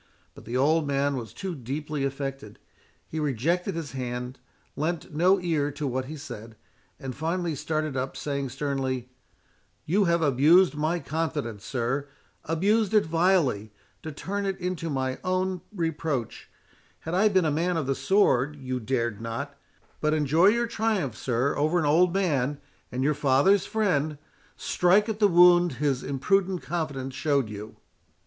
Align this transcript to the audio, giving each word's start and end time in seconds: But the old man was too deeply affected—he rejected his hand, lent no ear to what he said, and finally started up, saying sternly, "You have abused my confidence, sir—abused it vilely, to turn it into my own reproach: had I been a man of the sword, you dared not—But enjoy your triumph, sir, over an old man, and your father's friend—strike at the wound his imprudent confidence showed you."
But 0.33 0.45
the 0.45 0.57
old 0.57 0.87
man 0.87 1.15
was 1.15 1.31
too 1.31 1.53
deeply 1.53 2.03
affected—he 2.05 3.19
rejected 3.19 3.75
his 3.75 3.91
hand, 3.91 4.39
lent 4.75 5.13
no 5.13 5.39
ear 5.39 5.69
to 5.73 5.85
what 5.85 6.05
he 6.05 6.17
said, 6.17 6.55
and 6.99 7.13
finally 7.15 7.53
started 7.53 7.95
up, 7.95 8.17
saying 8.17 8.49
sternly, 8.49 9.09
"You 9.85 10.05
have 10.05 10.23
abused 10.23 10.73
my 10.73 10.97
confidence, 10.97 11.63
sir—abused 11.65 12.95
it 12.95 13.05
vilely, 13.05 13.71
to 14.01 14.11
turn 14.11 14.47
it 14.47 14.57
into 14.57 14.89
my 14.89 15.19
own 15.23 15.61
reproach: 15.71 16.49
had 17.01 17.13
I 17.13 17.29
been 17.29 17.45
a 17.45 17.51
man 17.51 17.77
of 17.77 17.85
the 17.85 17.93
sword, 17.93 18.55
you 18.55 18.79
dared 18.79 19.21
not—But 19.21 20.15
enjoy 20.15 20.47
your 20.47 20.65
triumph, 20.65 21.15
sir, 21.15 21.55
over 21.55 21.77
an 21.77 21.85
old 21.85 22.11
man, 22.11 22.59
and 22.91 23.03
your 23.03 23.13
father's 23.13 23.67
friend—strike 23.67 25.09
at 25.09 25.19
the 25.19 25.27
wound 25.27 25.73
his 25.73 26.01
imprudent 26.01 26.63
confidence 26.63 27.13
showed 27.13 27.51
you." 27.51 27.75